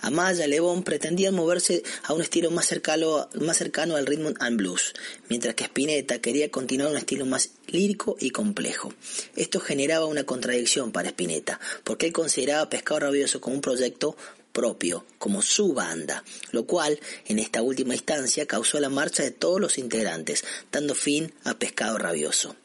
[0.01, 4.93] Amaya, Lebón pretendían moverse a un estilo más cercano, más cercano al rhythm and blues,
[5.31, 8.93] mientras que Spinetta quería continuar un estilo más lírico y complejo.
[9.35, 14.17] Esto generaba una contradicción para Spinetta, porque él consideraba Pescado Rabioso como un proyecto
[14.53, 19.61] propio, como su banda, lo cual, en esta última instancia, causó la marcha de todos
[19.61, 22.57] los integrantes, dando fin a Pescado Rabioso.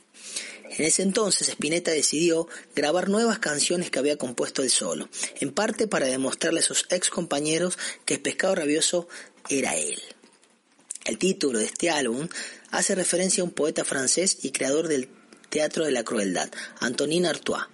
[0.80, 5.09] En ese entonces Spinetta decidió grabar nuevas canciones que había compuesto él solo,
[5.41, 9.09] en parte para demostrarle a sus ex compañeros que el pescado rabioso
[9.49, 10.01] era él.
[11.03, 12.30] El título de este álbum
[12.71, 15.09] hace referencia a un poeta francés y creador del
[15.49, 16.49] teatro de la crueldad,
[16.80, 17.65] Antonin Artois,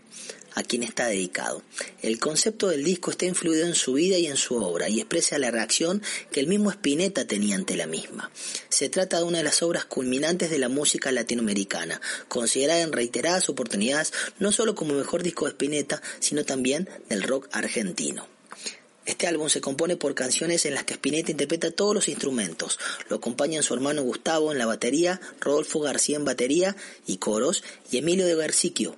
[0.55, 1.61] a quien está dedicado.
[2.01, 5.37] El concepto del disco está influido en su vida y en su obra y expresa
[5.37, 6.01] la reacción
[6.31, 8.31] que el mismo Spinetta tenía ante la misma.
[8.69, 13.49] Se trata de una de las obras culminantes de la música latinoamericana, considerada en reiteradas
[13.49, 18.27] oportunidades no solo como mejor disco de Spinetta, sino también del rock argentino.
[19.05, 22.79] Este álbum se compone por canciones en las que Spinetta interpreta todos los instrumentos.
[23.07, 26.75] Lo acompañan su hermano Gustavo en la batería, Rodolfo García en batería
[27.05, 28.97] y coros y Emilio de Garciquio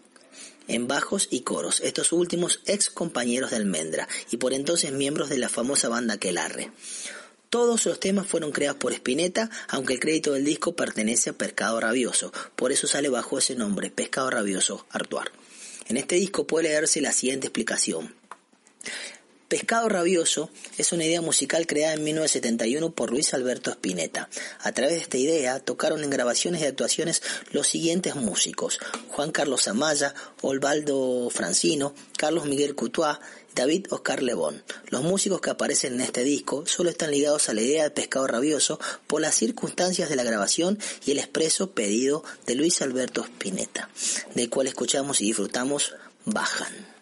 [0.67, 5.37] en bajos y coros, estos últimos ex compañeros de Almendra y por entonces miembros de
[5.37, 6.71] la famosa banda Quelarre.
[7.49, 11.79] Todos los temas fueron creados por Spinetta, aunque el crédito del disco pertenece a Pescado
[11.79, 15.31] Rabioso, por eso sale bajo ese nombre, Pescado Rabioso Artuar.
[15.87, 18.13] En este disco puede leerse la siguiente explicación.
[19.47, 24.27] Pescado Rabioso es una idea musical creada en 1971 por Luis Alberto Spinetta.
[24.59, 27.21] A través de esta idea tocaron en grabaciones y actuaciones
[27.51, 28.77] los siguientes músicos:
[29.07, 33.19] Juan Carlos Amaya, Osvaldo Francino, Carlos Miguel Coutois,
[33.55, 34.63] David Oscar Lebón.
[34.89, 38.27] Los músicos que aparecen en este disco solo están ligados a la idea de Pescado
[38.27, 43.89] Rabioso por las circunstancias de la grabación y el expreso pedido de Luis Alberto Spinetta,
[44.35, 45.95] del cual escuchamos y disfrutamos
[46.25, 46.96] Bajan.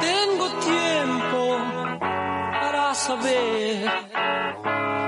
[0.00, 1.56] Tengo tiempo
[2.60, 3.90] para saber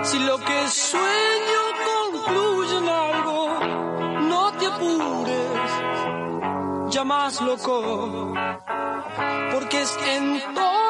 [0.03, 3.61] si lo que sueño concluye en algo.
[4.31, 5.71] No te apures,
[6.89, 8.33] ya más loco,
[9.53, 10.86] porque es entonces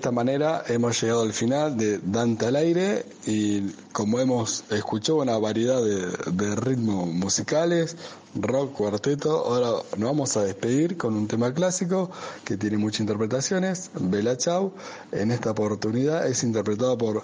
[0.00, 5.36] esta manera hemos llegado al final de Dante al aire y como hemos escuchado una
[5.36, 7.98] variedad de, ritmos musicales,
[8.34, 12.10] rock, cuarteto, ahora nos vamos a despedir con un tema clásico
[12.46, 14.72] que tiene muchas interpretaciones, Bella Chau.
[15.12, 17.22] En esta oportunidad es interpretado por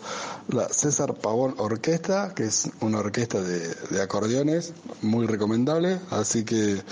[0.48, 6.82] la César Pavón Orquesta, que es una orquesta de, de acordeones muy recomendable, así que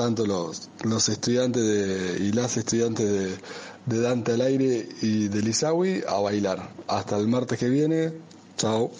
[0.00, 3.38] tanto los, los estudiantes de, y las estudiantes
[3.84, 6.70] de, Dante al aire y de Lizawi a bailar.
[6.88, 8.12] Hasta el martes que viene,
[8.56, 8.92] chao.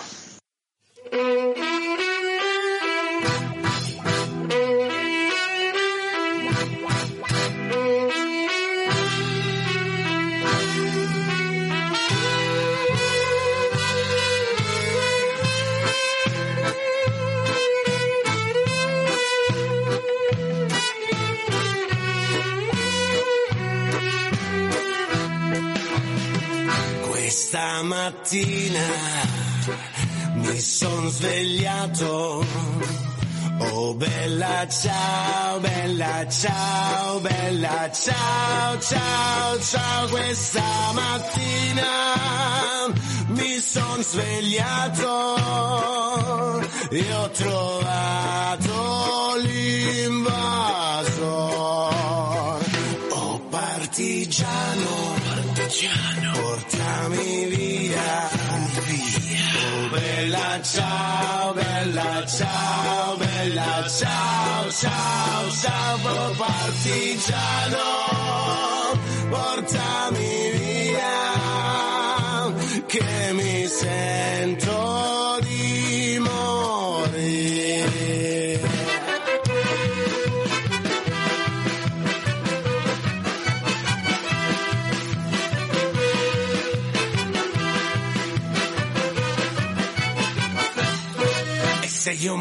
[30.81, 32.45] Son svegliato.
[33.59, 40.09] Oh bella ciao, bella ciao, bella ciao, ciao, ciao.
[40.09, 40.63] Questa
[40.95, 42.17] mattina
[43.27, 45.37] mi son svegliato
[46.91, 48.73] e ho trovato
[49.45, 50.31] l'invasor.
[53.11, 58.40] Oh partigiano, partigiano, portami via,
[59.91, 67.79] bella ciao, bella ciao, bella ciao, ciao, ciao, oh partigiano,
[69.29, 70.00] portami
[92.01, 92.35] E se io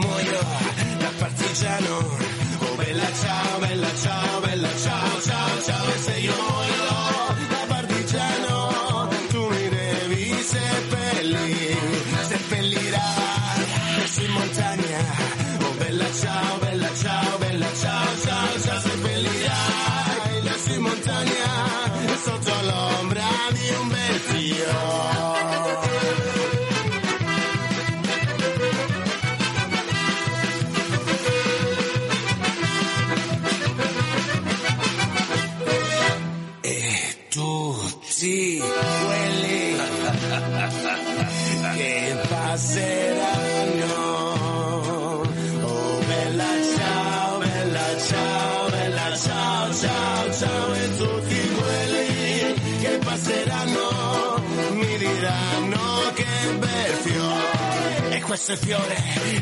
[58.50, 58.96] E il fiore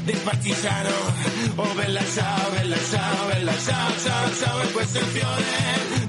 [0.03, 0.89] del partigiano.
[1.55, 5.45] Oh bella ciao, bella ciao, bella ciao, ciao, ciao e questo è il fiore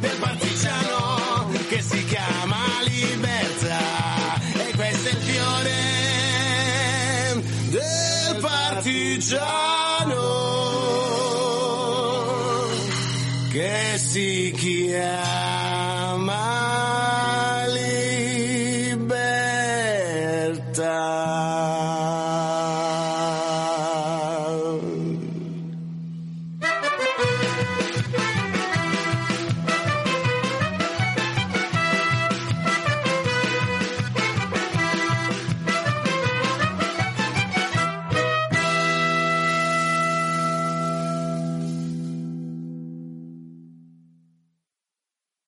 [0.00, 4.40] del partigiano che si chiama libertà.
[4.66, 5.76] E questo è il fiore
[7.68, 9.36] del partigiano
[13.48, 15.57] che si chiama